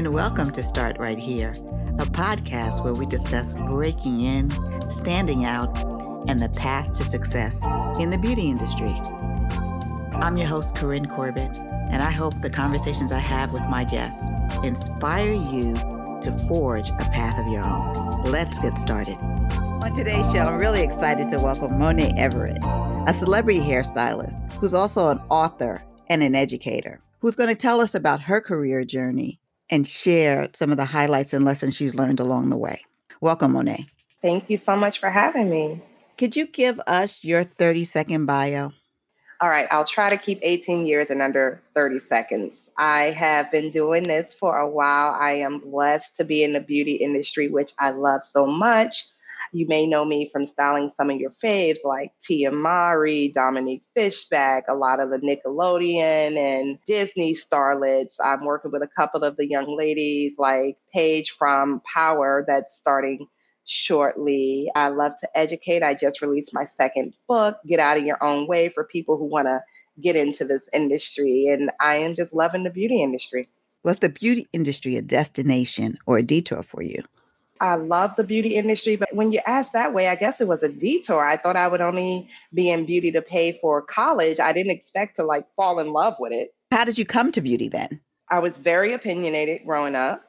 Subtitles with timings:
[0.00, 1.50] and welcome to Start Right Here,
[1.98, 4.50] a podcast where we discuss breaking in,
[4.90, 5.78] standing out,
[6.26, 7.62] and the path to success
[8.00, 8.94] in the beauty industry.
[10.14, 11.54] I'm your host, Corinne Corbett,
[11.90, 14.24] and I hope the conversations I have with my guests
[14.64, 15.74] inspire you
[16.22, 18.22] to forge a path of your own.
[18.22, 19.18] Let's get started.
[19.18, 22.56] On today's show, I'm really excited to welcome Monae Everett,
[23.06, 27.94] a celebrity hairstylist who's also an author and an educator, who's going to tell us
[27.94, 29.39] about her career journey
[29.70, 32.80] and share some of the highlights and lessons she's learned along the way.
[33.20, 33.86] Welcome, Monae.
[34.22, 35.82] Thank you so much for having me.
[36.18, 38.72] Could you give us your 30 second bio?
[39.42, 42.70] All right, I'll try to keep 18 years in under 30 seconds.
[42.76, 45.16] I have been doing this for a while.
[45.18, 49.06] I am blessed to be in the beauty industry, which I love so much.
[49.52, 54.64] You may know me from styling some of your faves like Tia Mowry, Dominique Fishback,
[54.68, 58.14] a lot of the Nickelodeon and Disney starlets.
[58.22, 63.26] I'm working with a couple of the young ladies like Paige from Power that's starting
[63.64, 64.70] shortly.
[64.74, 65.82] I love to educate.
[65.82, 69.24] I just released my second book, Get Out of Your Own Way, for people who
[69.24, 69.62] want to
[70.00, 71.48] get into this industry.
[71.48, 73.48] And I am just loving the beauty industry.
[73.82, 77.02] Was the beauty industry a destination or a detour for you?
[77.60, 80.62] I love the beauty industry, but when you ask that way, I guess it was
[80.62, 81.26] a detour.
[81.26, 84.40] I thought I would only be in beauty to pay for college.
[84.40, 86.54] I didn't expect to like fall in love with it.
[86.72, 88.00] How did you come to beauty then?
[88.30, 90.24] I was very opinionated growing up.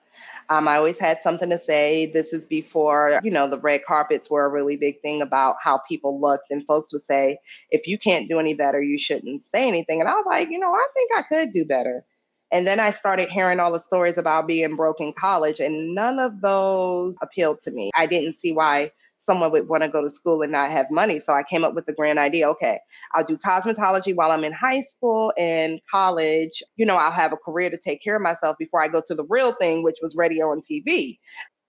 [0.50, 2.08] Um, I always had something to say.
[2.08, 5.78] This is before, you know, the red carpets were a really big thing about how
[5.88, 6.52] people looked.
[6.52, 7.38] And folks would say,
[7.70, 10.02] if you can't do any better, you shouldn't say anything.
[10.02, 12.04] And I was like, you know, I think I could do better.
[12.52, 16.20] And then I started hearing all the stories about being broke in college, and none
[16.20, 17.92] of those appealed to me.
[17.96, 21.20] I didn't see why someone would want to go to school and not have money.
[21.20, 22.80] So I came up with the grand idea okay,
[23.14, 26.62] I'll do cosmetology while I'm in high school and college.
[26.76, 29.16] You know, I'll have a career to take care of myself before I go to
[29.16, 31.20] the real thing, which was radio and TV.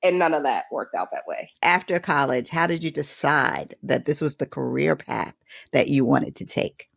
[0.03, 1.51] And none of that worked out that way.
[1.63, 5.35] After college, how did you decide that this was the career path
[5.73, 6.89] that you wanted to take?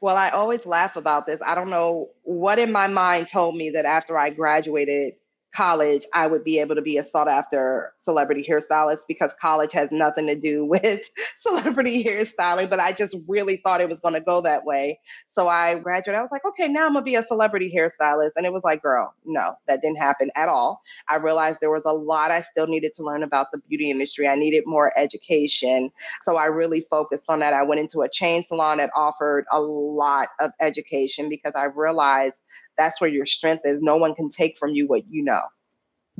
[0.00, 1.42] Well, I always laugh about this.
[1.46, 5.14] I don't know what in my mind told me that after I graduated
[5.54, 9.90] college, I would be able to be a sought after celebrity hairstylist because college has
[9.92, 12.70] nothing to do with celebrity hairstyling.
[12.70, 15.00] But I just really thought it was going to go that way.
[15.30, 16.18] So I graduated.
[16.18, 18.32] I was like, okay, now I'm going to be a celebrity hairstylist.
[18.36, 20.82] And it was like, girl, no, that didn't happen at all.
[21.08, 24.28] I realized there was a lot I still needed to learn about the beauty industry.
[24.28, 25.90] I needed more education.
[26.22, 27.54] So I really focused on that.
[27.54, 32.42] I went into a chain salon that offered a lot of education because I realized
[32.80, 33.82] that's where your strength is.
[33.82, 35.42] No one can take from you what you know.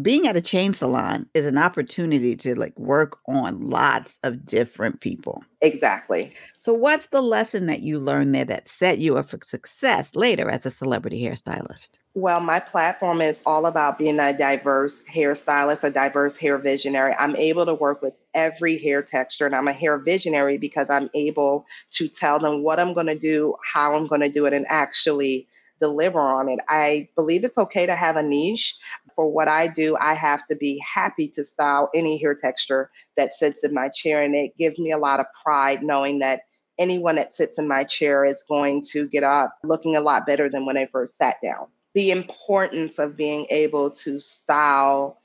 [0.00, 5.00] Being at a chain salon is an opportunity to like work on lots of different
[5.00, 5.42] people.
[5.62, 6.32] Exactly.
[6.58, 10.48] So what's the lesson that you learned there that set you up for success later
[10.48, 11.98] as a celebrity hairstylist?
[12.14, 17.14] Well, my platform is all about being a diverse hairstylist, a diverse hair visionary.
[17.18, 21.10] I'm able to work with every hair texture, and I'm a hair visionary because I'm
[21.14, 24.52] able to tell them what I'm going to do, how I'm going to do it,
[24.52, 25.46] and actually
[25.80, 26.60] deliver on it.
[26.68, 28.76] I believe it's okay to have a niche.
[29.16, 33.32] For what I do, I have to be happy to style any hair texture that
[33.32, 34.22] sits in my chair.
[34.22, 36.42] And it gives me a lot of pride knowing that
[36.78, 40.48] anyone that sits in my chair is going to get up looking a lot better
[40.48, 41.66] than when I first sat down.
[41.94, 45.18] The importance of being able to style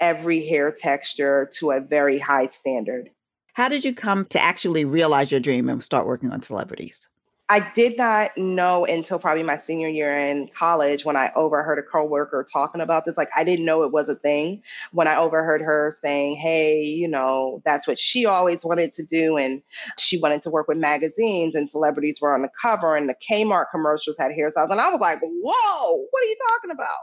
[0.00, 3.10] every hair texture to a very high standard.
[3.52, 7.08] How did you come to actually realize your dream and start working on celebrities?
[7.48, 11.82] I did not know until probably my senior year in college when I overheard a
[11.82, 13.16] coworker talking about this.
[13.16, 17.06] Like I didn't know it was a thing when I overheard her saying, "Hey, you
[17.06, 19.62] know, that's what she always wanted to do, and
[19.96, 23.66] she wanted to work with magazines, and celebrities were on the cover, and the Kmart
[23.70, 26.98] commercials had hairstyles." And I was like, "Whoa, what are you talking about?"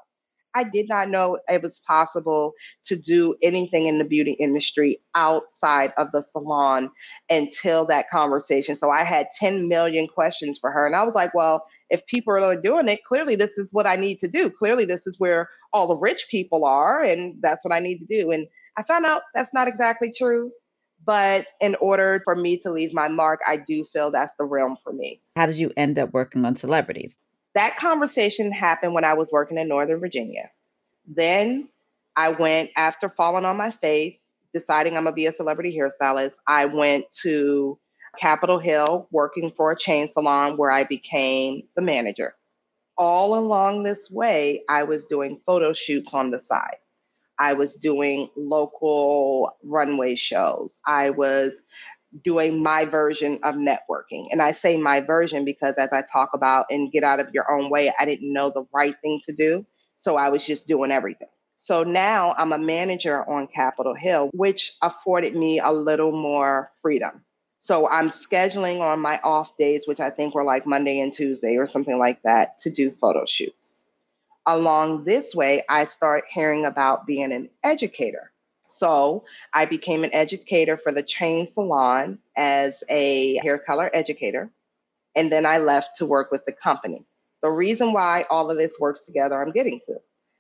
[0.56, 2.54] I did not know it was possible
[2.86, 6.92] to do anything in the beauty industry outside of the salon
[7.30, 8.76] until that conversation.
[8.76, 10.86] So I had 10 million questions for her.
[10.86, 13.96] And I was like, well, if people are doing it, clearly this is what I
[13.96, 14.50] need to do.
[14.50, 18.06] Clearly, this is where all the rich people are, and that's what I need to
[18.06, 18.32] do.
[18.32, 20.52] And I found out that's not exactly true.
[21.06, 24.78] But in order for me to leave my mark, I do feel that's the realm
[24.84, 25.20] for me.
[25.36, 27.18] How did you end up working on celebrities?
[27.56, 30.50] That conversation happened when I was working in Northern Virginia.
[31.06, 31.70] Then
[32.16, 36.36] I went after falling on my face, deciding I'm gonna be a celebrity hairstylist.
[36.48, 37.78] I went to
[38.18, 42.36] Capitol Hill working for a chain salon where I became the manager.
[42.98, 46.78] All along this way, I was doing photo shoots on the side.
[47.40, 50.80] I was doing local runway shows.
[50.86, 51.64] I was
[52.24, 54.28] doing my version of networking.
[54.32, 57.52] And I say my version because as I talk about and get out of your
[57.52, 59.66] own way, I didn't know the right thing to do.
[59.98, 61.30] So I was just doing everything.
[61.56, 67.24] So now I'm a manager on Capitol Hill, which afforded me a little more freedom.
[67.58, 71.56] So I'm scheduling on my off days, which I think were like Monday and Tuesday
[71.56, 73.88] or something like that, to do photo shoots.
[74.46, 78.33] Along this way, I start hearing about being an educator.
[78.66, 84.50] So I became an educator for the Chain Salon as a hair color educator.
[85.16, 87.06] And then I left to work with the company.
[87.42, 90.00] The reason why all of this works together, I'm getting to.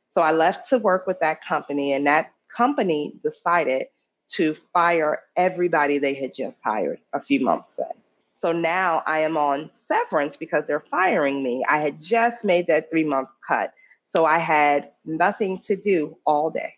[0.09, 3.87] So I left to work with that company, and that company decided
[4.29, 7.85] to fire everybody they had just hired a few months in.
[8.31, 11.63] So now I am on severance because they're firing me.
[11.69, 13.73] I had just made that three month cut.
[14.05, 16.75] So I had nothing to do all day.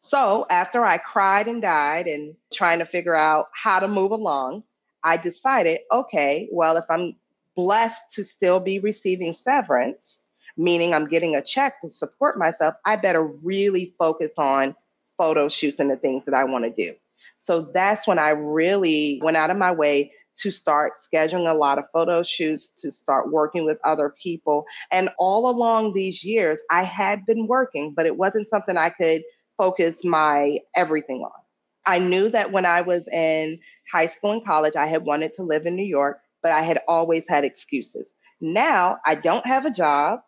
[0.00, 4.64] So after I cried and died and trying to figure out how to move along,
[5.04, 7.16] I decided okay, well, if I'm
[7.54, 10.24] blessed to still be receiving severance,
[10.56, 14.74] meaning I'm getting a check to support myself, I better really focus on
[15.18, 16.94] photo shoots and the things that I want to do.
[17.38, 21.78] So that's when I really went out of my way to start scheduling a lot
[21.78, 24.64] of photo shoots, to start working with other people.
[24.90, 29.22] And all along these years, I had been working, but it wasn't something I could
[29.60, 31.30] focus my everything on.
[31.84, 33.58] I knew that when I was in
[33.92, 36.80] high school and college, I had wanted to live in New York, but I had
[36.88, 38.14] always had excuses.
[38.40, 40.20] Now I don't have a job.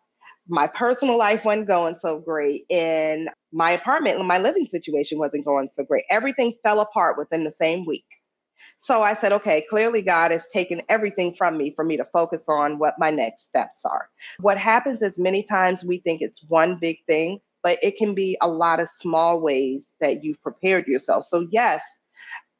[0.47, 2.65] My personal life wasn't going so great.
[2.69, 6.03] And my apartment, my living situation wasn't going so great.
[6.11, 8.05] Everything fell apart within the same week.
[8.79, 12.45] So I said, okay, clearly God has taken everything from me for me to focus
[12.47, 14.09] on what my next steps are.
[14.41, 18.37] What happens is many times we think it's one big thing, but it can be
[18.41, 21.23] a lot of small ways that you've prepared yourself.
[21.23, 21.81] So, yes,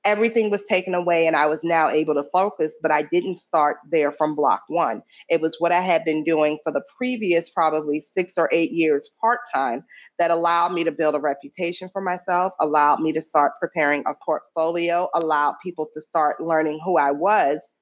[0.05, 3.77] everything was taken away and I was now able to focus, but I didn't start
[3.89, 5.01] there from block one.
[5.29, 9.11] It was what I had been doing for the previous probably six or eight years
[9.21, 9.83] part time
[10.19, 14.13] that allowed me to build a reputation for myself, allowed me to start preparing a
[14.25, 17.73] portfolio, allowed people to start learning who I was.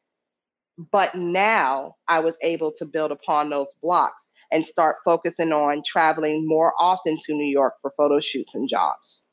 [0.92, 6.48] But now I was able to build upon those blocks and start focusing on traveling
[6.48, 9.28] more often to New York for photo shoots and jobs.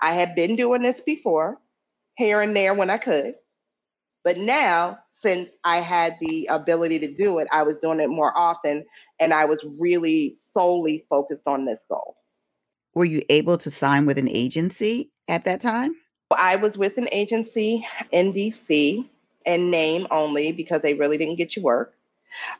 [0.00, 1.58] I had been doing this before
[2.16, 3.34] here and there when I could.
[4.24, 8.32] But now, since I had the ability to do it, I was doing it more
[8.36, 8.84] often
[9.20, 12.16] and I was really solely focused on this goal.
[12.94, 15.94] Were you able to sign with an agency at that time?
[16.36, 19.08] I was with an agency in DC
[19.46, 21.94] in name only because they really didn't get you work.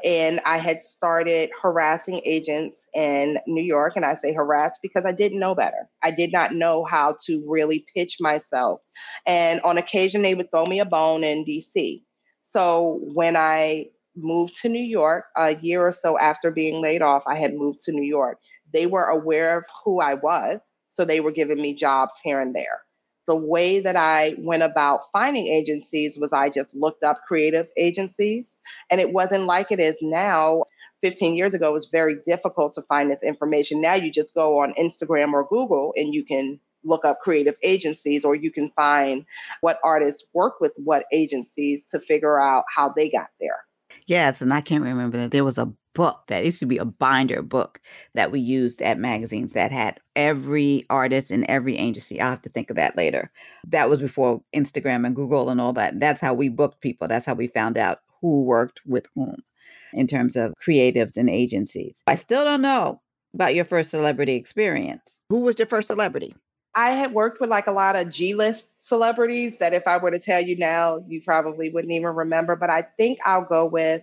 [0.05, 3.95] And I had started harassing agents in New York.
[3.97, 5.89] And I say harass because I didn't know better.
[6.03, 8.81] I did not know how to really pitch myself.
[9.27, 12.03] And on occasion, they would throw me a bone in DC.
[12.43, 17.23] So when I moved to New York, a year or so after being laid off,
[17.27, 18.39] I had moved to New York.
[18.73, 20.73] They were aware of who I was.
[20.89, 22.83] So they were giving me jobs here and there
[23.29, 28.59] the way that I went about finding agencies was I just looked up creative agencies.
[28.91, 30.65] And it wasn't like it is now.
[31.03, 33.81] 15 years ago, it was very difficult to find this information.
[33.81, 38.25] Now you just go on Instagram or Google and you can look up creative agencies
[38.25, 39.25] or you can find
[39.61, 43.65] what artists work with what agencies to figure out how they got there.
[44.09, 46.85] Yes, and I can't remember that there was a book that used to be a
[46.85, 47.81] binder book
[48.15, 52.21] that we used at magazines that had every artist and every agency.
[52.21, 53.33] I'll have to think of that later.
[53.67, 55.99] That was before Instagram and Google and all that.
[55.99, 57.09] That's how we booked people.
[57.09, 59.43] That's how we found out who worked with whom
[59.93, 62.01] in terms of creatives and agencies.
[62.07, 63.01] I still don't know
[63.35, 65.17] about your first celebrity experience.
[65.31, 66.33] Who was your first celebrity?
[66.79, 70.13] I had worked with like a lot of G list celebrities that if I were
[70.13, 72.55] to tell you now, you probably wouldn't even remember.
[72.55, 74.03] But I think I'll go with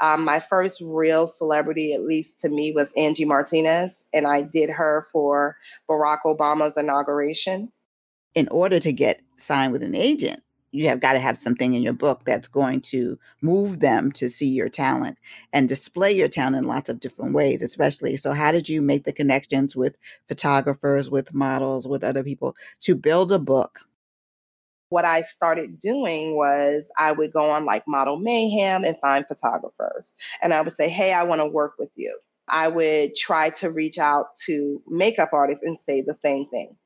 [0.00, 4.06] um, my first real celebrity, at least to me, was Angie Martinez.
[4.14, 7.70] And I did her for Barack Obama's inauguration.
[8.34, 10.42] In order to get signed with an agent,
[10.74, 14.28] you have got to have something in your book that's going to move them to
[14.28, 15.16] see your talent
[15.52, 19.04] and display your talent in lots of different ways especially so how did you make
[19.04, 19.96] the connections with
[20.28, 23.80] photographers with models with other people to build a book
[24.90, 30.14] what I started doing was I would go on like Model Mayhem and find photographers.
[30.40, 32.16] And I would say, hey, I want to work with you.
[32.46, 36.76] I would try to reach out to makeup artists and say the same thing.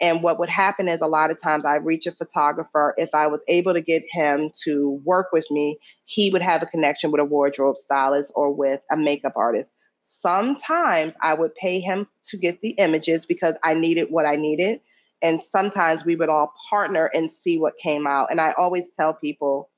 [0.00, 2.94] And what would happen is a lot of times I reach a photographer.
[2.96, 6.66] If I was able to get him to work with me, he would have a
[6.66, 9.72] connection with a wardrobe stylist or with a makeup artist.
[10.02, 14.80] Sometimes I would pay him to get the images because I needed what I needed.
[15.22, 18.30] And sometimes we would all partner and see what came out.
[18.30, 19.70] And I always tell people,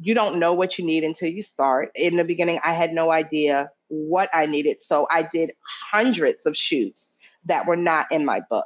[0.00, 1.92] you don't know what you need until you start.
[1.94, 4.80] In the beginning, I had no idea what I needed.
[4.80, 5.52] So I did
[5.92, 8.64] hundreds of shoots that were not in my book.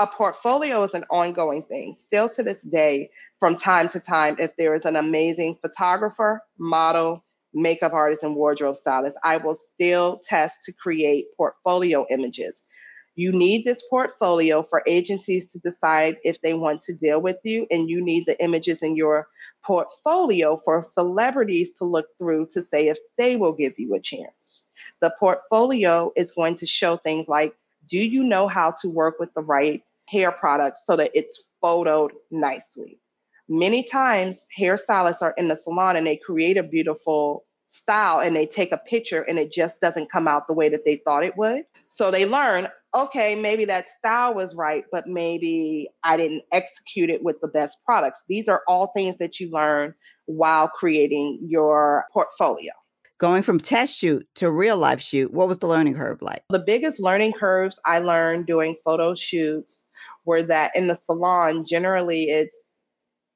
[0.00, 1.92] A portfolio is an ongoing thing.
[1.92, 7.24] Still to this day, from time to time, if there is an amazing photographer, model,
[7.52, 12.64] makeup artist, and wardrobe stylist, I will still test to create portfolio images.
[13.16, 17.66] You need this portfolio for agencies to decide if they want to deal with you,
[17.68, 19.26] and you need the images in your
[19.64, 24.68] portfolio for celebrities to look through to say if they will give you a chance.
[25.00, 27.56] The portfolio is going to show things like
[27.88, 32.10] do you know how to work with the right hair products so that it's photoed
[32.30, 33.00] nicely?
[33.48, 38.46] Many times, hairstylists are in the salon and they create a beautiful style and they
[38.46, 41.36] take a picture and it just doesn't come out the way that they thought it
[41.36, 41.62] would.
[41.88, 47.22] So they learn, okay, maybe that style was right, but maybe I didn't execute it
[47.22, 48.24] with the best products.
[48.28, 49.94] These are all things that you learn
[50.26, 52.72] while creating your portfolio.
[53.18, 56.44] Going from test shoot to real life shoot, what was the learning curve like?
[56.50, 59.88] The biggest learning curves I learned doing photo shoots
[60.24, 62.84] were that in the salon, generally it's,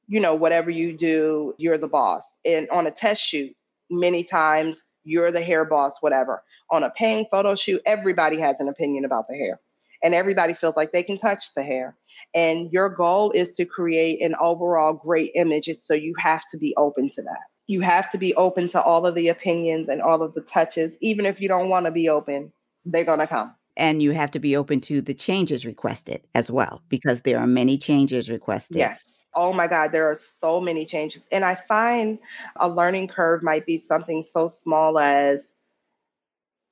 [0.07, 2.39] you know, whatever you do, you're the boss.
[2.45, 3.57] And on a test shoot,
[3.91, 6.45] many times you're the hair boss, whatever.
[6.71, 9.61] On a paying photo shoot, everybody has an opinion about the hair
[10.05, 11.97] and everybody feels like they can touch the hair.
[12.35, 15.69] And your goal is to create an overall great image.
[15.79, 17.52] So you have to be open to that.
[17.67, 20.97] You have to be open to all of the opinions and all of the touches.
[21.01, 22.53] Even if you don't want to be open,
[22.85, 23.55] they're going to come.
[23.77, 27.47] And you have to be open to the changes requested as well, because there are
[27.47, 28.77] many changes requested.
[28.77, 29.25] Yes.
[29.35, 31.27] Oh my God, there are so many changes.
[31.33, 32.19] And I find
[32.57, 35.55] a learning curve might be something so small as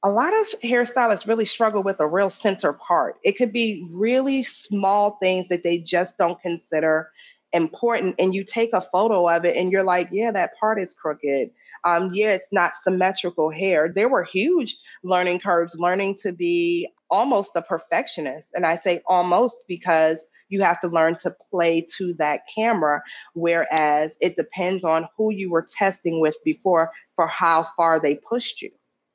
[0.03, 3.17] a lot of hairstylists really struggle with a real center part.
[3.23, 7.11] It could be really small things that they just don't consider
[7.53, 10.95] important and you take a photo of it and you're like yeah that part is
[10.95, 11.51] crooked.
[11.85, 13.93] Um yeah it's not symmetrical hair.
[13.95, 19.65] There were huge learning curves learning to be almost a perfectionist and i say almost
[19.67, 23.03] because you have to learn to play to that camera
[23.35, 28.63] whereas it depends on who you were testing with before for how far they pushed
[28.63, 28.71] you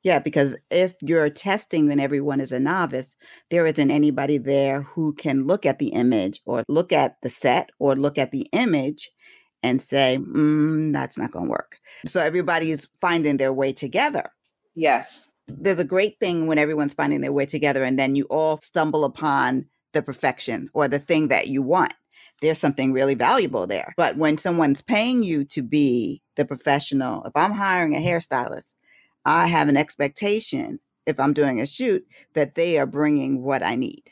[0.06, 3.16] yeah, because if you're testing and everyone is a novice,
[3.50, 7.70] there isn't anybody there who can look at the image or look at the set
[7.80, 9.10] or look at the image
[9.64, 11.80] and say, mm, that's not going to work.
[12.06, 14.30] So everybody is finding their way together.
[14.76, 15.28] Yes.
[15.48, 19.04] There's a great thing when everyone's finding their way together and then you all stumble
[19.04, 21.94] upon the perfection or the thing that you want.
[22.42, 23.92] There's something really valuable there.
[23.96, 28.74] But when someone's paying you to be the professional, if I'm hiring a hairstylist,
[29.26, 33.74] I have an expectation if I'm doing a shoot that they are bringing what I
[33.74, 34.04] need.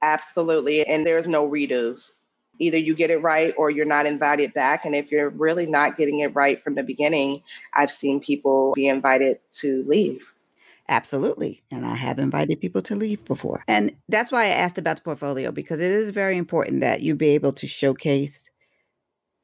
[0.00, 0.86] Absolutely.
[0.86, 2.24] And there's no redos.
[2.60, 4.84] Either you get it right or you're not invited back.
[4.84, 7.42] And if you're really not getting it right from the beginning,
[7.74, 10.32] I've seen people be invited to leave.
[10.88, 11.62] Absolutely.
[11.72, 13.64] And I have invited people to leave before.
[13.66, 17.16] And that's why I asked about the portfolio because it is very important that you
[17.16, 18.50] be able to showcase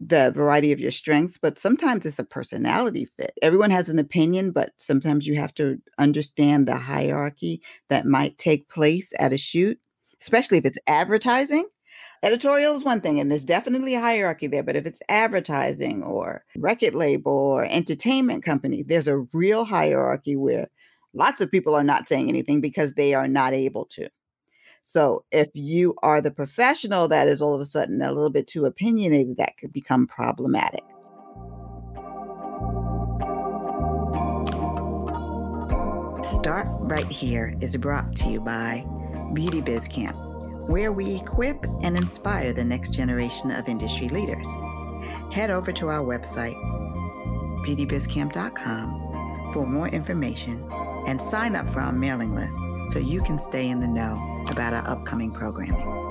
[0.00, 3.32] the variety of your strengths, but sometimes it's a personality fit.
[3.42, 8.68] Everyone has an opinion, but sometimes you have to understand the hierarchy that might take
[8.68, 9.78] place at a shoot,
[10.20, 11.64] especially if it's advertising.
[12.22, 14.62] Editorial is one thing, and there's definitely a hierarchy there.
[14.62, 20.68] But if it's advertising or record label or entertainment company, there's a real hierarchy where
[21.14, 24.08] lots of people are not saying anything because they are not able to.
[24.88, 28.46] So if you are the professional that is all of a sudden a little bit
[28.46, 30.84] too opinionated, that could become problematic.
[36.24, 38.84] Start Right Here is brought to you by
[39.34, 40.16] Beauty Biz Camp,
[40.68, 44.46] where we equip and inspire the next generation of industry leaders.
[45.32, 46.54] Head over to our website,
[47.66, 50.64] beautybizcamp.com, for more information
[51.08, 52.56] and sign up for our mailing list
[52.88, 56.06] so you can stay in the know about our upcoming programming.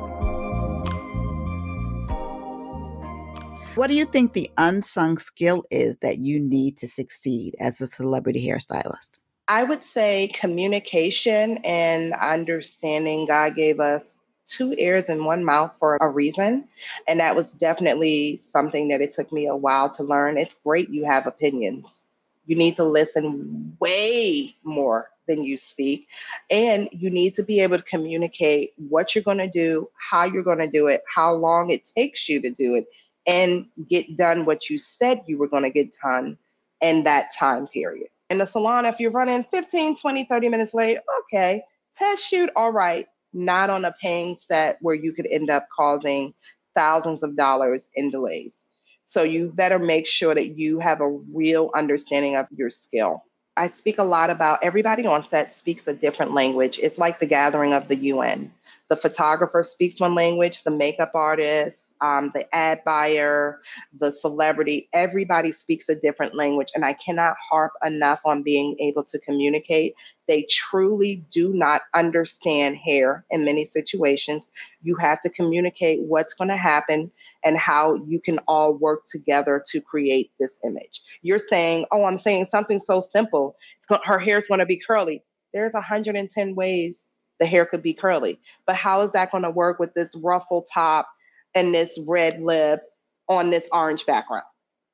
[3.75, 7.87] What do you think the unsung skill is that you need to succeed as a
[7.87, 9.19] celebrity hairstylist?
[9.47, 15.97] I would say communication and understanding God gave us two ears and one mouth for
[15.99, 16.67] a reason.
[17.07, 20.37] And that was definitely something that it took me a while to learn.
[20.37, 22.05] It's great you have opinions.
[22.45, 26.07] You need to listen way more than you speak.
[26.49, 30.43] And you need to be able to communicate what you're going to do, how you're
[30.43, 32.85] going to do it, how long it takes you to do it,
[33.27, 36.37] and get done what you said you were going to get done
[36.81, 38.07] in that time period.
[38.29, 41.63] In the salon, if you're running 15, 20, 30 minutes late, okay,
[41.95, 43.07] test shoot, all right.
[43.33, 46.33] Not on a paying set where you could end up causing
[46.75, 48.74] thousands of dollars in delays.
[49.05, 53.23] So you better make sure that you have a real understanding of your skill
[53.57, 56.77] I speak a lot about everybody on set speaks a different language.
[56.77, 58.51] It's like the gathering of the UN.
[58.89, 63.61] The photographer speaks one language, the makeup artist, um, the ad buyer,
[63.97, 66.71] the celebrity, everybody speaks a different language.
[66.75, 69.95] And I cannot harp enough on being able to communicate.
[70.27, 74.49] They truly do not understand hair in many situations.
[74.83, 77.09] You have to communicate what's going to happen
[77.45, 81.01] and how you can all work together to create this image.
[81.21, 83.55] You're saying, oh, I'm saying something so simple.
[83.77, 85.23] It's her hair's going to be curly.
[85.53, 88.39] There's 110 ways the hair could be curly.
[88.65, 91.07] But how is that going to work with this ruffle top
[91.53, 92.81] and this red lip
[93.29, 94.45] on this orange background?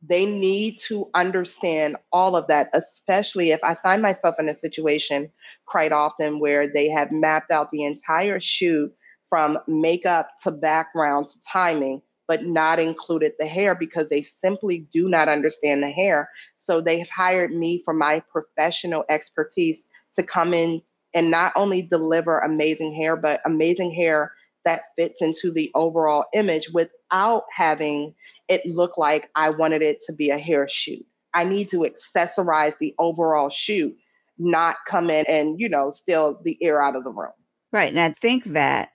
[0.04, 5.32] They need to understand all of that, especially if I find myself in a situation
[5.68, 8.94] quite often where they have mapped out the entire shoot
[9.30, 15.10] from makeup to background to timing, but not included the hair because they simply do
[15.10, 16.30] not understand the hair.
[16.58, 20.82] So they've hired me for my professional expertise to come in
[21.14, 24.32] and not only deliver amazing hair, but amazing hair
[24.64, 28.14] that fits into the overall image without having
[28.48, 31.06] it look like I wanted it to be a hair shoot.
[31.34, 33.96] I need to accessorize the overall shoot,
[34.38, 37.32] not come in and, you know, steal the air out of the room.
[37.72, 37.90] Right.
[37.90, 38.92] And I think that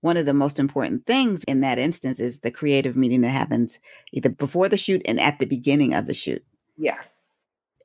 [0.00, 3.78] one of the most important things in that instance is the creative meeting that happens
[4.12, 6.44] either before the shoot and at the beginning of the shoot.
[6.76, 6.98] Yeah.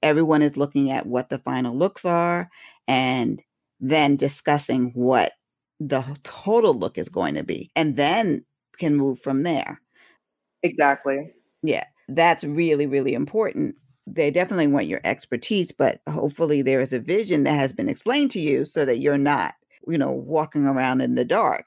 [0.02, 2.50] Everyone is looking at what the final looks are
[2.88, 3.42] and
[3.80, 5.34] then discussing what
[5.80, 8.46] the total look is going to be and then
[8.78, 9.82] can move from there.
[10.64, 11.32] Exactly.
[11.64, 13.76] Yeah, that's really, really important.
[14.08, 18.32] They definitely want your expertise, but hopefully there is a vision that has been explained
[18.32, 19.56] to you so that you're not,
[19.88, 21.66] you know, walking around in the dark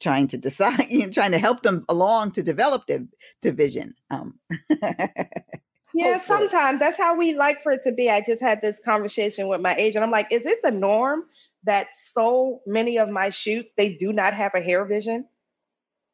[0.00, 3.06] trying to decide, you know, trying to help them along to develop their,
[3.42, 3.94] their vision.
[4.10, 4.38] Um,
[4.70, 6.18] yeah, hopefully.
[6.20, 8.10] sometimes that's how we like for it to be.
[8.10, 10.02] I just had this conversation with my agent.
[10.02, 11.24] I'm like, is it the norm
[11.64, 15.26] that so many of my shoots they do not have a hair vision.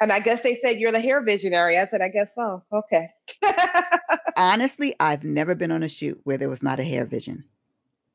[0.01, 1.79] And I guess they said you're the hair visionary.
[1.79, 2.63] I said, I guess so.
[2.73, 3.09] Okay.
[4.37, 7.45] Honestly, I've never been on a shoot where there was not a hair vision.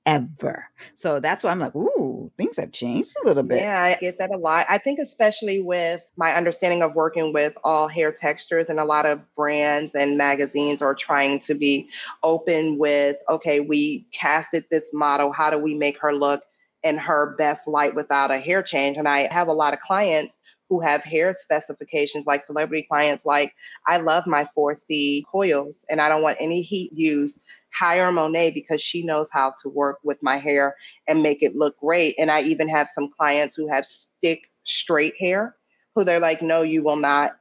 [0.05, 0.65] Ever.
[0.95, 3.61] So that's why I'm like, ooh, things have changed a little bit.
[3.61, 4.65] Yeah, I get that a lot.
[4.67, 9.05] I think, especially with my understanding of working with all hair textures, and a lot
[9.05, 11.89] of brands and magazines are trying to be
[12.23, 15.31] open with, okay, we casted this model.
[15.31, 16.43] How do we make her look
[16.83, 18.97] in her best light without a hair change.
[18.97, 20.39] And I have a lot of clients
[20.71, 23.53] who have hair specifications, like celebrity clients, like
[23.87, 27.41] I love my 4C coils and I don't want any heat use.
[27.73, 30.77] Hire Monae because she knows how to work with my hair
[31.09, 32.15] and make it look great.
[32.17, 35.57] And I even have some clients who have stick straight hair
[35.93, 37.33] who they're like, no, you will not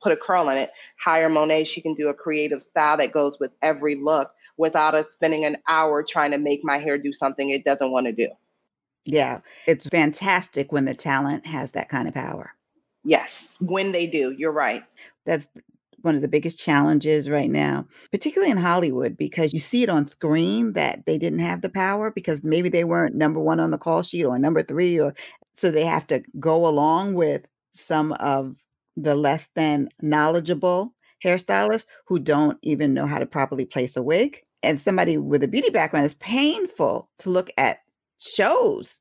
[0.00, 0.70] put a curl in it.
[1.04, 5.10] Hire Monae, she can do a creative style that goes with every look without us
[5.10, 8.28] spending an hour trying to make my hair do something it doesn't want to do.
[9.04, 12.52] Yeah, it's fantastic when the talent has that kind of power.
[13.04, 14.84] Yes, when they do, you're right.
[15.26, 15.48] That's
[16.02, 20.08] one of the biggest challenges right now, particularly in Hollywood, because you see it on
[20.08, 23.78] screen that they didn't have the power because maybe they weren't number one on the
[23.78, 25.14] call sheet or number three, or
[25.54, 28.54] so they have to go along with some of
[28.96, 30.92] the less than knowledgeable
[31.24, 34.42] hairstylists who don't even know how to properly place a wig.
[34.64, 37.78] And somebody with a beauty background is painful to look at
[38.22, 39.00] shows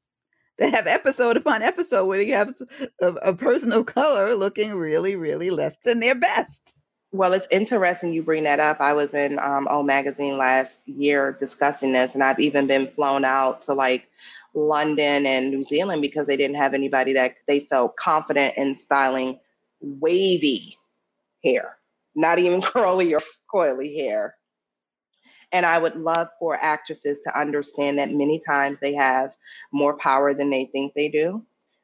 [0.58, 2.54] that have episode upon episode where you have
[3.02, 6.76] a, a person of color looking really, really less than their best.
[7.14, 8.80] Well, it's interesting you bring that up.
[8.80, 13.26] I was in um, O Magazine last year discussing this, and I've even been flown
[13.26, 14.08] out to like
[14.54, 19.40] London and New Zealand because they didn't have anybody that they felt confident in styling
[19.82, 20.78] wavy
[21.44, 21.78] hair,
[22.16, 23.20] not even curly or
[23.54, 24.36] coily hair.
[25.52, 29.34] And I would love for actresses to understand that many times they have
[29.72, 31.44] more power than they think they do.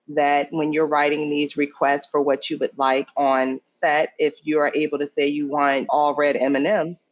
[0.09, 4.59] That when you're writing these requests for what you would like on set, if you
[4.59, 7.09] are able to say you want all red M&Ms,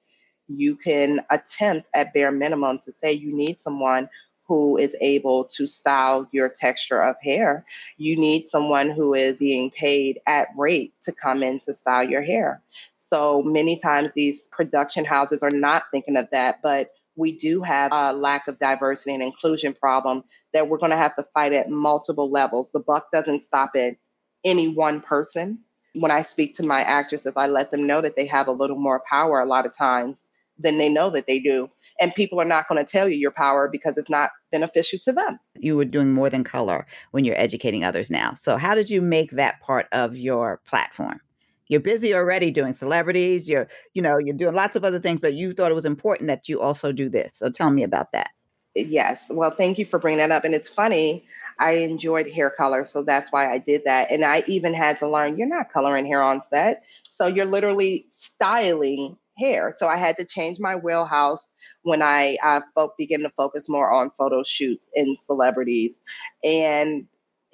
[0.47, 4.09] you can attempt at bare minimum to say you need someone
[4.47, 7.65] who is able to style your texture of hair.
[7.97, 12.21] You need someone who is being paid at rate to come in to style your
[12.21, 12.61] hair.
[12.99, 17.91] So many times these production houses are not thinking of that, but we do have
[17.93, 21.69] a lack of diversity and inclusion problem that we're going to have to fight at
[21.69, 22.71] multiple levels.
[22.71, 23.95] The buck doesn't stop at
[24.43, 25.59] any one person.
[25.93, 28.77] When I speak to my actresses, I let them know that they have a little
[28.77, 30.29] more power a lot of times
[30.59, 31.69] than they know that they do.
[31.99, 35.13] And people are not going to tell you your power because it's not beneficial to
[35.13, 35.39] them.
[35.55, 38.33] You were doing more than color when you're educating others now.
[38.35, 41.21] So, how did you make that part of your platform?
[41.67, 45.33] you're busy already doing celebrities you're you know you're doing lots of other things but
[45.33, 48.29] you thought it was important that you also do this so tell me about that
[48.77, 49.27] uh, Yes.
[49.29, 50.43] Well, thank you for bringing that up.
[50.43, 51.25] And it's funny,
[51.59, 54.11] I enjoyed hair color, so that's why I did that.
[54.11, 56.83] And I even had to learn you're not coloring hair on set.
[57.09, 59.73] So you're literally styling hair.
[59.75, 62.61] So I had to change my wheelhouse when I uh,
[62.97, 66.01] began to focus more on photo shoots and celebrities.
[66.43, 67.07] And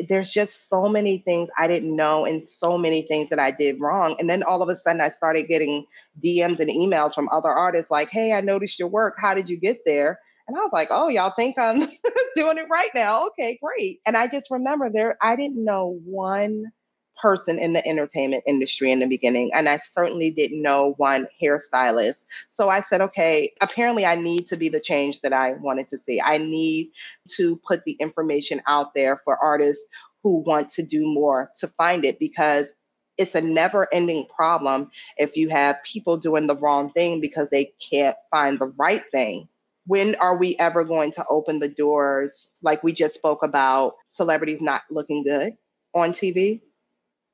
[0.08, 3.80] there's just so many things I didn't know and so many things that I did
[3.80, 4.16] wrong.
[4.20, 5.86] And then all of a sudden I started getting
[6.24, 9.16] DMs and emails from other artists like, hey, I noticed your work.
[9.20, 10.20] How did you get there?
[10.48, 11.80] And I was like, oh, y'all think I'm
[12.36, 13.28] doing it right now.
[13.28, 14.00] Okay, great.
[14.06, 16.72] And I just remember there, I didn't know one
[17.22, 19.52] person in the entertainment industry in the beginning.
[19.54, 22.26] And I certainly didn't know one hairstylist.
[22.50, 25.98] So I said, okay, apparently I need to be the change that I wanted to
[25.98, 26.22] see.
[26.22, 26.92] I need
[27.36, 29.86] to put the information out there for artists
[30.24, 32.74] who want to do more to find it because
[33.18, 37.74] it's a never ending problem if you have people doing the wrong thing because they
[37.92, 39.48] can't find the right thing
[39.88, 44.62] when are we ever going to open the doors like we just spoke about celebrities
[44.62, 45.54] not looking good
[45.94, 46.62] on TV?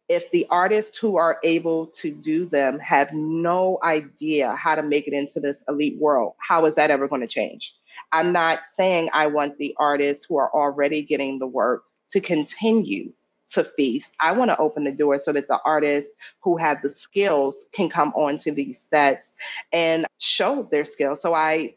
[0.10, 5.08] If the artists who are able to do them have no idea how to make
[5.08, 7.76] it into this elite world, how is that ever going to change?
[8.12, 13.12] I'm not saying I want the artists who are already getting the work to continue
[13.50, 14.16] to feast.
[14.20, 17.90] I want to open the door so that the artists who have the skills can
[17.90, 19.36] come onto these sets
[19.72, 21.22] and show their skills.
[21.22, 21.76] So I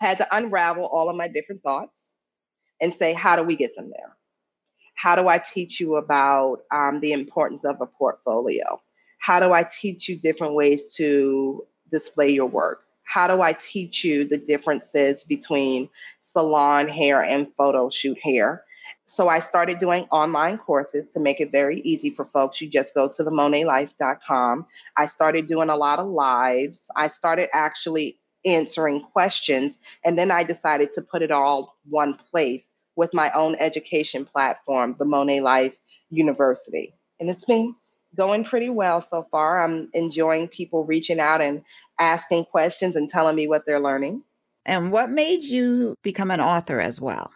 [0.00, 2.14] had to unravel all of my different thoughts
[2.80, 4.16] and say, how do we get them there?
[4.94, 8.80] How do I teach you about um, the importance of a portfolio?
[9.18, 12.84] How do I teach you different ways to display your work?
[13.04, 15.88] How do I teach you the differences between
[16.20, 18.64] salon hair and photo shoot hair?
[19.06, 22.60] So I started doing online courses to make it very easy for folks.
[22.60, 24.66] You just go to the monaelife.com.
[24.96, 26.90] I started doing a lot of lives.
[26.96, 29.80] I started actually answering questions.
[30.04, 34.96] And then I decided to put it all one place with my own education platform,
[34.98, 35.76] the Monae Life
[36.10, 36.94] University.
[37.20, 37.74] And it's been
[38.16, 39.62] going pretty well so far.
[39.62, 41.62] I'm enjoying people reaching out and
[41.98, 44.22] asking questions and telling me what they're learning.
[44.66, 47.30] And what made you become an author as well?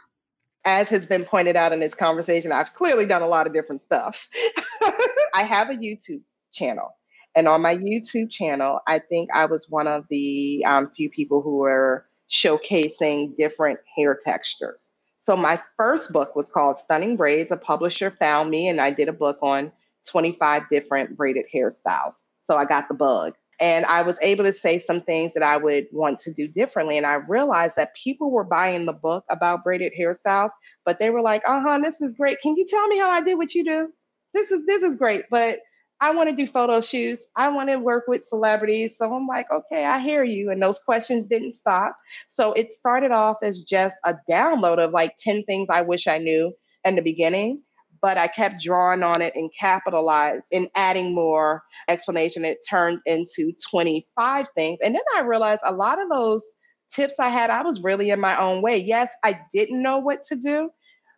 [0.64, 3.82] As has been pointed out in this conversation, I've clearly done a lot of different
[3.82, 4.28] stuff.
[5.34, 6.94] I have a YouTube channel
[7.38, 11.40] and on my YouTube channel, I think I was one of the um, few people
[11.40, 14.92] who were showcasing different hair textures.
[15.18, 17.50] So my first book was called Stunning Braids.
[17.50, 19.72] A publisher found me and I did a book on
[20.08, 22.22] 25 different braided hairstyles.
[22.42, 23.34] So I got the bug.
[23.60, 26.96] And I was able to say some things that I would want to do differently.
[26.96, 30.50] And I realized that people were buying the book about braided hairstyles,
[30.84, 32.40] but they were like, uh huh, this is great.
[32.40, 33.88] Can you tell me how I did what you do?
[34.32, 35.24] This is this is great.
[35.28, 35.58] But
[36.00, 37.28] I want to do photo shoots.
[37.34, 38.96] I want to work with celebrities.
[38.96, 40.50] So I'm like, okay, I hear you.
[40.50, 41.96] And those questions didn't stop.
[42.28, 46.18] So it started off as just a download of like 10 things I wish I
[46.18, 46.52] knew
[46.84, 47.62] in the beginning.
[48.00, 52.44] But I kept drawing on it and capitalized and adding more explanation.
[52.44, 54.78] It turned into 25 things.
[54.84, 56.44] And then I realized a lot of those
[56.90, 58.78] tips I had, I was really in my own way.
[58.78, 60.70] Yes, I didn't know what to do,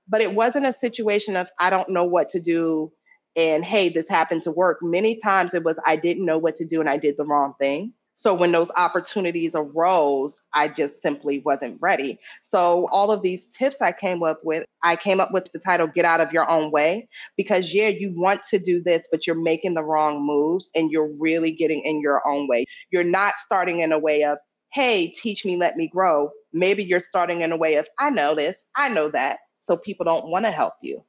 [0.09, 2.93] but it wasn't a situation of I don't know what to do
[3.37, 4.79] and hey, this happened to work.
[4.83, 7.55] Many times it was I didn't know what to do and I did the wrong
[7.59, 7.95] thing.
[8.21, 12.19] So when those opportunities arose, I just simply wasn't ready.
[12.43, 15.87] So all of these tips I came up with, I came up with the title
[15.87, 19.41] Get Out of Your Own Way because yeah, you want to do this, but you're
[19.41, 22.67] making the wrong moves and you're really getting in your own way.
[22.91, 24.37] You're not starting in a way of,
[24.75, 26.29] hey, teach me, let me grow.
[26.53, 29.39] Maybe you're starting in a way of, I know this, I know that.
[29.61, 31.03] So people don't want to help you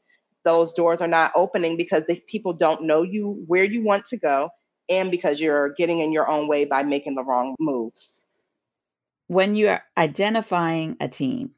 [0.43, 4.17] those doors are not opening because the people don't know you where you want to
[4.17, 4.49] go
[4.89, 8.25] and because you're getting in your own way by making the wrong moves.
[9.27, 11.51] When you're identifying a team,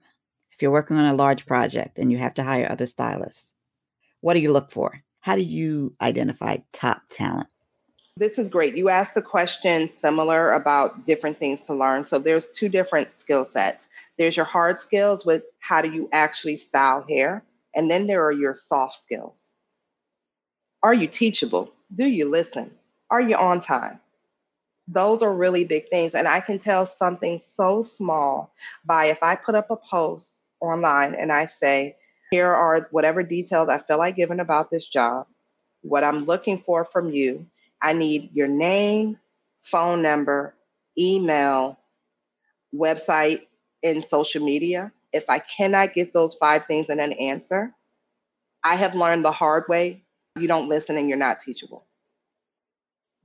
[0.52, 3.54] if you're working on a large project and you have to hire other stylists,
[4.22, 5.02] what do you look for?
[5.22, 7.48] How do you identify top talent?
[8.16, 8.78] This is great.
[8.78, 12.06] You asked the question similar about different things to learn.
[12.06, 13.90] So there's two different skill sets.
[14.20, 17.44] There's your hard skills with how do you actually style hair?
[17.76, 19.56] And then there are your soft skills.
[20.82, 21.72] Are you teachable?
[21.94, 22.72] Do you listen?
[23.10, 24.00] Are you on time?
[24.88, 26.14] Those are really big things.
[26.14, 28.54] And I can tell something so small
[28.86, 31.96] by if I put up a post online and I say,
[32.32, 35.28] here are whatever details I feel like giving about this job,
[35.82, 37.46] what I'm looking for from you.
[37.82, 39.20] I need your name,
[39.62, 40.56] phone number,
[40.98, 41.78] email,
[42.74, 43.46] website,
[43.84, 47.74] and social media if I cannot get those five things in an answer,
[48.64, 50.04] I have learned the hard way
[50.40, 51.86] you don't listen and you're not teachable.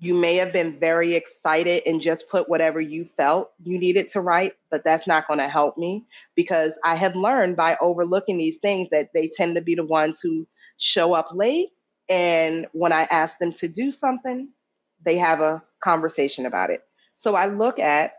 [0.00, 4.20] You may have been very excited and just put whatever you felt you needed to
[4.20, 8.58] write, but that's not going to help me because I have learned by overlooking these
[8.58, 10.46] things that they tend to be the ones who
[10.76, 11.70] show up late.
[12.08, 14.48] And when I ask them to do something,
[15.04, 16.82] they have a conversation about it.
[17.16, 18.17] So I look at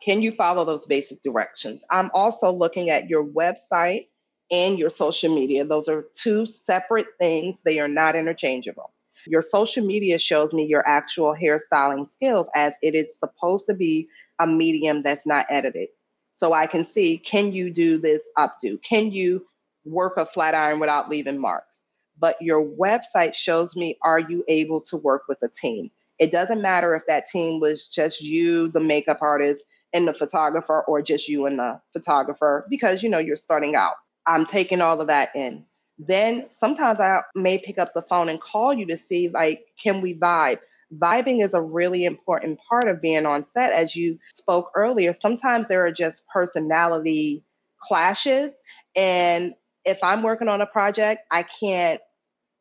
[0.00, 1.84] can you follow those basic directions?
[1.90, 4.08] I'm also looking at your website
[4.50, 5.64] and your social media.
[5.64, 8.92] Those are two separate things, they are not interchangeable.
[9.26, 14.08] Your social media shows me your actual hairstyling skills as it is supposed to be
[14.38, 15.88] a medium that's not edited.
[16.34, 18.80] So I can see can you do this updo?
[18.82, 19.46] Can you
[19.84, 21.84] work a flat iron without leaving marks?
[22.18, 25.90] But your website shows me are you able to work with a team?
[26.18, 30.82] It doesn't matter if that team was just you, the makeup artist, and the photographer,
[30.86, 33.94] or just you and the photographer, because you know you're starting out.
[34.26, 35.64] I'm taking all of that in.
[35.98, 40.00] Then sometimes I may pick up the phone and call you to see like, can
[40.00, 40.58] we vibe?
[40.94, 43.72] Vibing is a really important part of being on set.
[43.72, 47.44] As you spoke earlier, sometimes there are just personality
[47.80, 48.62] clashes.
[48.94, 52.00] And if I'm working on a project, I can't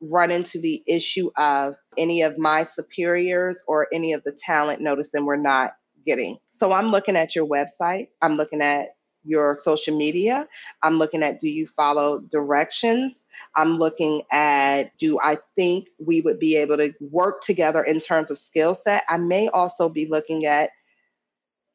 [0.01, 5.25] run into the issue of any of my superiors or any of the talent noticing
[5.25, 5.73] we're not
[6.07, 6.37] getting.
[6.53, 10.47] So I'm looking at your website, I'm looking at your social media.
[10.81, 13.25] I'm looking at do you follow directions?
[13.55, 18.31] I'm looking at do I think we would be able to work together in terms
[18.31, 19.03] of skill set?
[19.09, 20.71] I may also be looking at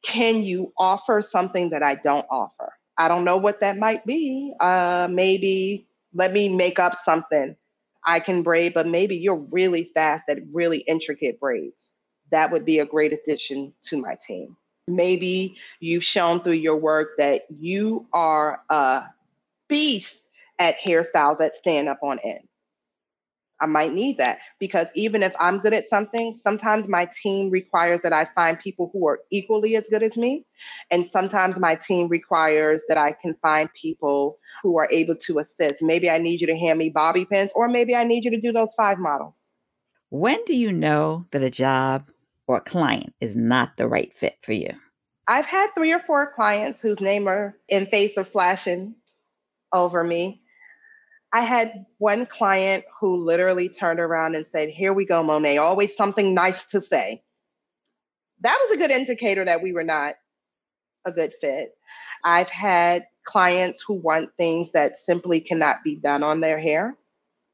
[0.03, 2.73] can you offer something that I don't offer?
[2.97, 4.53] I don't know what that might be.
[4.59, 7.55] Uh, maybe let me make up something.
[8.05, 11.95] I can braid, but maybe you're really fast at really intricate braids.
[12.33, 14.57] That would be a great addition to my team.
[14.87, 19.03] Maybe you've shown through your work that you are a
[19.69, 22.47] beast at hairstyles that stand up on end.
[23.61, 28.01] I might need that because even if I'm good at something, sometimes my team requires
[28.01, 30.45] that I find people who are equally as good as me.
[30.89, 35.83] And sometimes my team requires that I can find people who are able to assist.
[35.83, 38.41] Maybe I need you to hand me bobby pins, or maybe I need you to
[38.41, 39.53] do those five models.
[40.09, 42.09] When do you know that a job
[42.47, 44.69] or a client is not the right fit for you?
[45.27, 48.95] I've had three or four clients whose name are in face of flashing
[49.71, 50.41] over me.
[51.31, 55.95] I had one client who literally turned around and said, Here we go, Monae, always
[55.95, 57.23] something nice to say.
[58.41, 60.15] That was a good indicator that we were not
[61.05, 61.75] a good fit.
[62.23, 66.95] I've had clients who want things that simply cannot be done on their hair,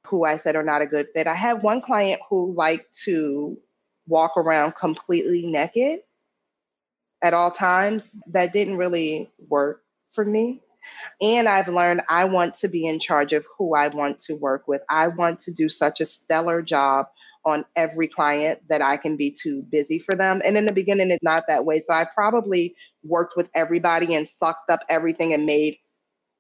[0.08, 1.28] who I said are not a good fit.
[1.28, 3.58] I had one client who liked to
[4.10, 6.00] walk around completely naked
[7.22, 8.20] at all times.
[8.32, 10.62] That didn't really work for me.
[11.22, 14.68] And I've learned I want to be in charge of who I want to work
[14.68, 14.82] with.
[14.90, 17.08] I want to do such a stellar job
[17.46, 20.42] on every client that I can be too busy for them.
[20.44, 21.80] And in the beginning, it's not that way.
[21.80, 25.78] So I probably worked with everybody and sucked up everything and made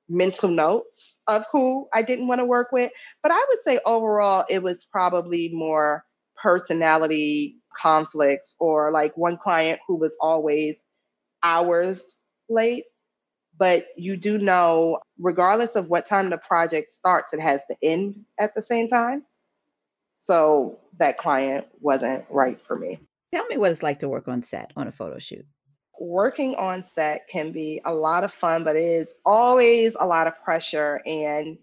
[0.10, 2.92] mental notes of who I didn't want to work with.
[3.22, 6.04] But I would say overall, it was probably more
[6.42, 10.86] personality conflicts or like one client who was always
[11.44, 12.18] hours
[12.50, 12.86] late.
[13.58, 18.24] But you do know, regardless of what time the project starts, it has to end
[18.40, 19.26] at the same time.
[20.20, 23.00] So that client wasn't right for me.
[23.34, 25.46] Tell me what it's like to work on set on a photo shoot.
[26.00, 30.28] Working on set can be a lot of fun, but it is always a lot
[30.28, 31.02] of pressure.
[31.06, 31.58] And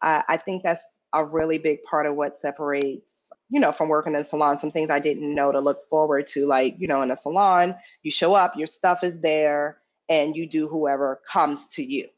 [0.00, 4.14] uh, I think that's a really big part of what separates, you know, from working
[4.14, 4.58] in a salon.
[4.58, 7.76] Some things I didn't know to look forward to, like, you know, in a salon,
[8.02, 12.08] you show up, your stuff is there, and you do whoever comes to you.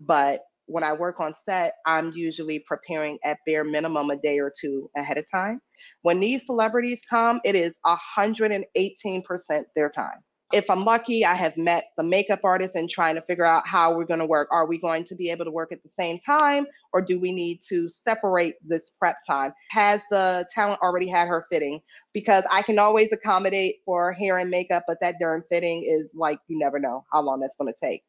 [0.00, 4.52] But when I work on set, I'm usually preparing at bare minimum a day or
[4.58, 5.60] two ahead of time.
[6.02, 11.84] When these celebrities come, it is 118% their time if I'm lucky, I have met
[11.96, 14.48] the makeup artist and trying to figure out how we're going to work.
[14.52, 17.32] Are we going to be able to work at the same time or do we
[17.32, 19.52] need to separate this prep time?
[19.70, 21.80] Has the talent already had her fitting?
[22.12, 26.38] Because I can always accommodate for hair and makeup, but that darn fitting is like
[26.46, 28.04] you never know how long that's going to take.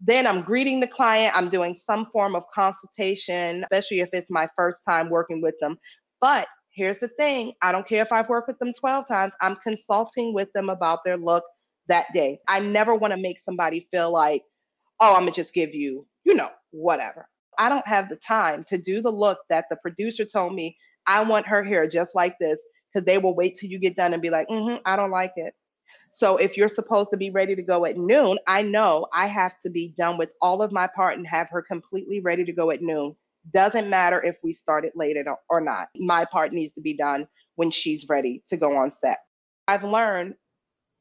[0.00, 1.36] Then I'm greeting the client.
[1.36, 5.76] I'm doing some form of consultation, especially if it's my first time working with them.
[6.20, 9.56] But here's the thing I don't care if I've worked with them 12 times, I'm
[9.56, 11.44] consulting with them about their look
[11.88, 12.40] that day.
[12.48, 14.44] I never want to make somebody feel like,
[15.00, 17.28] oh, I'm going to just give you, you know, whatever.
[17.58, 21.22] I don't have the time to do the look that the producer told me I
[21.22, 22.62] want her hair just like this
[22.92, 25.32] because they will wait till you get done and be like, mm-hmm, I don't like
[25.36, 25.54] it.
[26.10, 29.54] So if you're supposed to be ready to go at noon, I know I have
[29.60, 32.70] to be done with all of my part and have her completely ready to go
[32.70, 33.14] at noon.
[33.52, 35.16] Doesn't matter if we started late
[35.48, 35.88] or not.
[35.96, 39.18] My part needs to be done when she's ready to go on set.
[39.68, 40.34] I've learned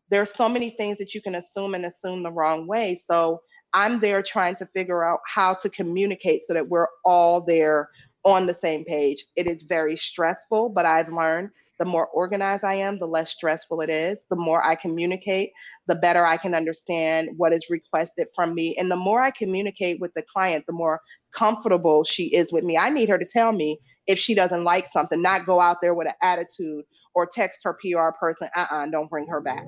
[0.09, 2.95] there's so many things that you can assume and assume the wrong way.
[2.95, 3.41] So
[3.73, 7.89] I'm there trying to figure out how to communicate so that we're all there
[8.25, 9.25] on the same page.
[9.35, 13.79] It is very stressful, but I've learned the more organized I am, the less stressful
[13.81, 14.25] it is.
[14.29, 15.53] The more I communicate,
[15.87, 18.75] the better I can understand what is requested from me.
[18.77, 20.99] And the more I communicate with the client, the more
[21.33, 22.77] comfortable she is with me.
[22.77, 25.93] I need her to tell me if she doesn't like something, not go out there
[25.93, 26.83] with an attitude
[27.15, 29.65] or text her PR person, uh uh-uh, uh, don't bring her back.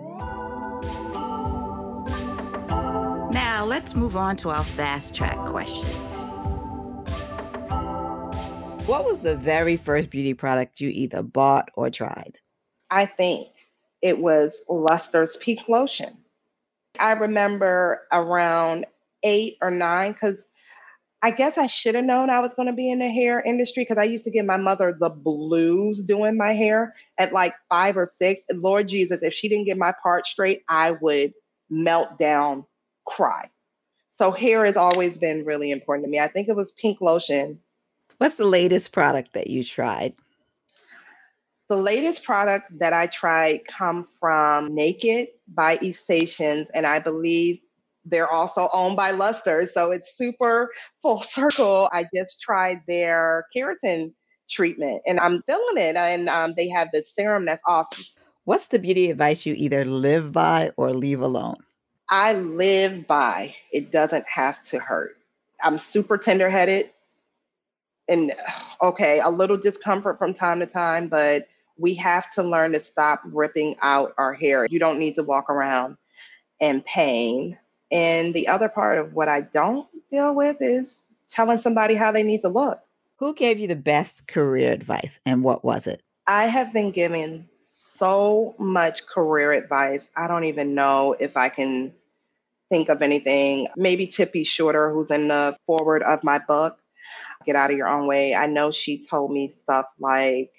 [3.32, 6.26] Now let's move on to our fast track questions.
[8.88, 12.38] What was the very first beauty product you either bought or tried?
[12.90, 13.48] I think
[14.02, 16.18] it was Luster's Pink Lotion.
[17.00, 18.86] I remember around
[19.24, 20.48] eight or nine because
[21.24, 23.84] I guess I should have known I was going to be in the hair industry
[23.84, 27.96] because I used to give my mother the blues doing my hair at like five
[27.96, 28.46] or six.
[28.50, 31.34] And Lord Jesus, if she didn't get my part straight, I would
[31.70, 32.66] melt down,
[33.06, 33.50] cry.
[34.10, 36.20] So hair has always been really important to me.
[36.20, 37.60] I think it was pink lotion.
[38.18, 40.16] What's the latest product that you tried?
[41.70, 47.62] The latest product that I tried come from Naked by Essations, and I believe
[48.06, 49.66] they're also owned by Luster.
[49.66, 51.90] So it's super full circle.
[51.92, 54.14] I just tried their keratin
[54.50, 55.96] treatment and I'm feeling it.
[55.96, 58.04] And um, they have this serum that's awesome.
[58.44, 61.58] What's the beauty advice you either live by or leave alone?
[62.10, 65.18] I live by it doesn't have to hurt.
[65.64, 66.90] I'm super tender headed
[68.10, 68.34] and
[68.82, 73.22] okay, a little discomfort from time to time, but we have to learn to stop
[73.26, 74.68] ripping out our hair.
[74.70, 75.98] You don't need to walk around
[76.60, 77.58] in pain
[77.92, 82.24] and the other part of what I don't deal with is telling somebody how they
[82.24, 82.80] need to look.
[83.18, 86.02] Who gave you the best career advice and what was it?
[86.28, 90.10] I have been given so much career advice.
[90.16, 91.94] I don't even know if I can
[92.70, 93.68] think of anything.
[93.76, 96.80] Maybe Tippi Shorter, who's in the foreword of my book,
[97.46, 98.34] Get Out of Your Own Way.
[98.34, 100.52] I know she told me stuff like,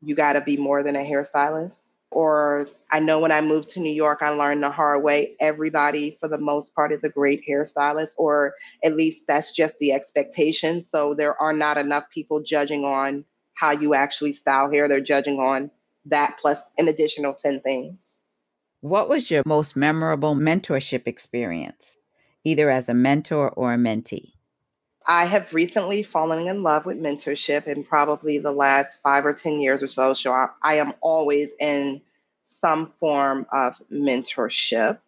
[0.00, 3.80] you got to be more than a hairstylist or I know when I moved to
[3.80, 5.34] New York, I learned the hard way.
[5.40, 9.92] Everybody, for the most part, is a great hairstylist, or at least that's just the
[9.92, 10.82] expectation.
[10.82, 13.24] So there are not enough people judging on
[13.54, 14.88] how you actually style hair.
[14.88, 15.70] They're judging on
[16.04, 18.20] that plus an additional 10 things.
[18.82, 21.96] What was your most memorable mentorship experience,
[22.44, 24.32] either as a mentor or a mentee?
[25.06, 29.62] I have recently fallen in love with mentorship in probably the last five or 10
[29.62, 30.12] years or so.
[30.12, 32.02] So I, I am always in
[32.42, 34.98] some form of mentorship.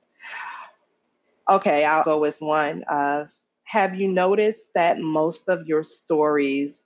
[1.49, 6.85] Okay, I'll go with one of have you noticed that most of your stories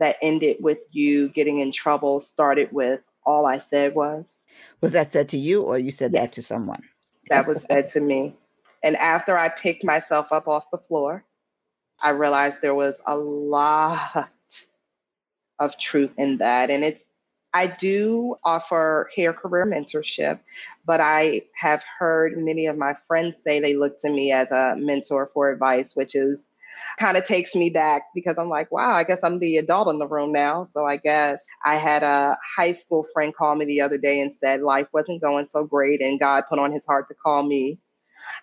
[0.00, 4.44] that ended with you getting in trouble started with all I said was?
[4.80, 6.22] Was that said to you or you said yes.
[6.22, 6.82] that to someone?
[7.30, 8.34] That was said to me.
[8.82, 11.24] And after I picked myself up off the floor,
[12.02, 14.30] I realized there was a lot
[15.58, 16.70] of truth in that.
[16.70, 17.08] And it's,
[17.54, 20.40] I do offer hair career mentorship,
[20.84, 24.76] but I have heard many of my friends say they look to me as a
[24.76, 26.50] mentor for advice, which is
[26.98, 29.98] kind of takes me back because I'm like, wow, I guess I'm the adult in
[29.98, 30.64] the room now.
[30.66, 34.34] So I guess I had a high school friend call me the other day and
[34.34, 37.78] said life wasn't going so great and God put on his heart to call me.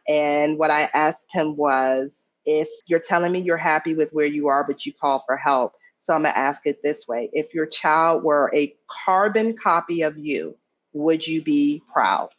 [0.07, 4.47] And what I asked him was, if you're telling me you're happy with where you
[4.49, 5.73] are, but you call for help.
[6.05, 10.03] So I'm going to ask it this way If your child were a carbon copy
[10.03, 10.55] of you,
[10.93, 12.29] would you be proud?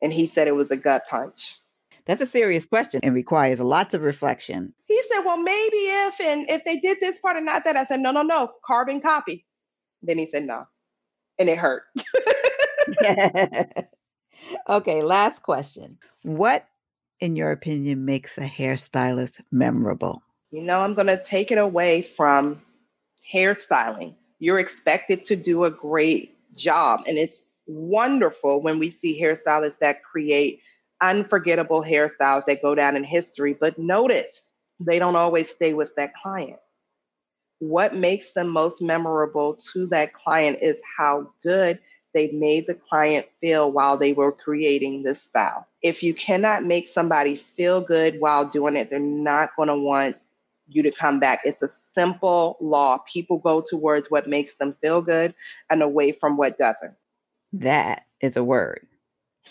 [0.00, 1.56] And he said it was a gut punch.
[2.06, 4.74] That's a serious question and requires lots of reflection.
[4.86, 7.76] He said, Well, maybe if and if they did this part and not that.
[7.76, 9.44] I said, No, no, no, carbon copy.
[10.04, 10.68] Then he said, No.
[11.36, 11.82] And it hurt.
[14.68, 15.98] okay, last question.
[16.22, 16.64] What
[17.20, 20.22] in your opinion, makes a hairstylist memorable?
[20.52, 22.62] You know, I'm going to take it away from
[23.32, 24.14] hairstyling.
[24.38, 27.02] You're expected to do a great job.
[27.06, 30.60] And it's wonderful when we see hairstylists that create
[31.00, 33.56] unforgettable hairstyles that go down in history.
[33.58, 36.58] But notice they don't always stay with that client.
[37.58, 41.78] What makes them most memorable to that client is how good
[42.14, 45.66] they made the client feel while they were creating this style.
[45.82, 50.16] If you cannot make somebody feel good while doing it, they're not going to want
[50.70, 51.40] you to come back.
[51.44, 52.98] It's a simple law.
[53.12, 55.34] People go towards what makes them feel good
[55.70, 56.94] and away from what doesn't.
[57.52, 58.86] That is a word.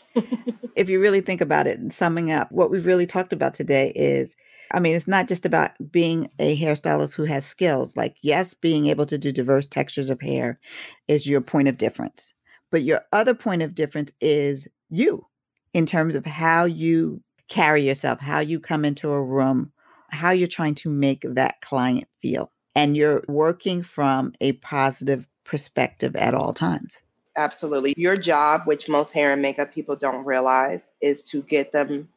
[0.76, 3.92] if you really think about it and summing up, what we've really talked about today
[3.96, 4.36] is
[4.72, 7.98] I mean, it's not just about being a hairstylist who has skills.
[7.98, 10.60] Like, yes, being able to do diverse textures of hair
[11.08, 12.34] is your point of difference
[12.72, 15.26] But your other point of difference is you
[15.74, 19.72] in terms of how you carry yourself, how you come into a room,
[20.12, 22.52] how you're trying to make that client feel.
[22.76, 27.02] And you're working from a positive perspective at all times.
[27.36, 27.94] Absolutely.
[27.98, 32.10] Your job, which most hair and makeup people don't realize, is to get them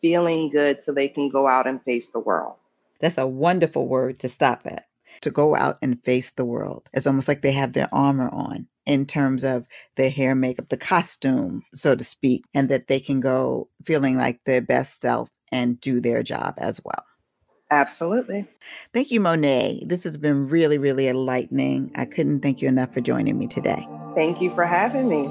[0.00, 2.56] feeling good so they can go out and face the world.
[3.00, 4.86] That's a wonderful word to stop at.
[5.22, 6.90] To go out and face the world.
[6.92, 9.66] It's almost like they have their armor on in terms of
[9.96, 14.40] their hair, makeup, the costume, so to speak, and that they can go feeling like
[14.44, 17.05] their best self and do their job as well.
[17.70, 18.46] Absolutely.
[18.92, 19.86] Thank you, Monae.
[19.88, 21.90] This has been really, really enlightening.
[21.96, 23.86] I couldn't thank you enough for joining me today.
[24.14, 25.26] Thank you for having me.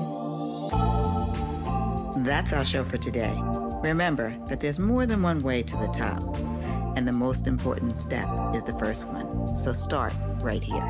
[2.25, 3.35] That's our show for today.
[3.83, 6.37] Remember that there's more than one way to the top,
[6.97, 9.55] and the most important step is the first one.
[9.55, 10.85] So start right here.